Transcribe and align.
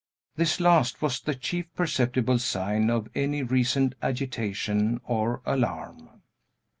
This 0.35 0.59
last 0.59 0.99
was 1.03 1.19
the 1.21 1.35
chief 1.35 1.71
perceptible 1.75 2.39
sign 2.39 2.89
of 2.89 3.07
any 3.13 3.43
recent 3.43 3.93
agitation 4.01 4.99
or 5.05 5.43
alarm. 5.45 6.23